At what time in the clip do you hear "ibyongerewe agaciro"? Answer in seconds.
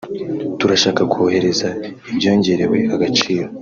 2.09-3.47